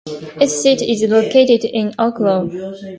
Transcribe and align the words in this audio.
Its 0.39 0.59
seat 0.63 0.81
is 0.81 1.03
located 1.11 1.63
in 1.63 1.91
Ockelbo. 1.91 2.49